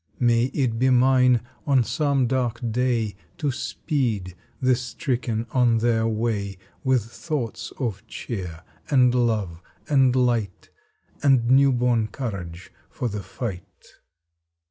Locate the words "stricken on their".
4.75-6.07